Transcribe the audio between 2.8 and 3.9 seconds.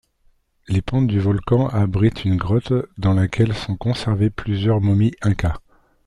dans laquelle sont